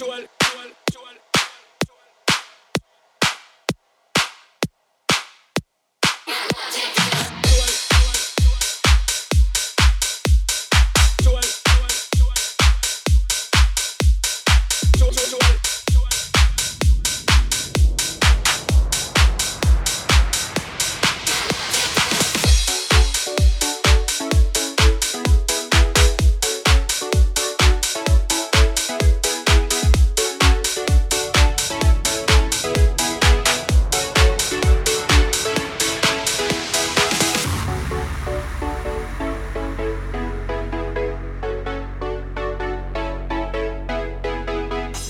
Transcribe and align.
Joel, 0.00 0.26
Joel, 0.42 0.72
Joel. 0.94 1.39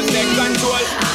girls 0.00 0.10
take 0.12 0.36
control. 0.36 1.07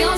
You 0.00 0.09